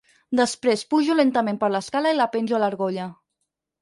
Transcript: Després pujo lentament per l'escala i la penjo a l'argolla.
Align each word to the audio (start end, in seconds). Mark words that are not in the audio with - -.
Després 0.37 0.83
pujo 0.93 1.17
lentament 1.19 1.61
per 1.65 1.71
l'escala 1.75 2.15
i 2.15 2.19
la 2.21 2.27
penjo 2.37 2.59
a 2.59 2.63
l'argolla. 2.65 3.07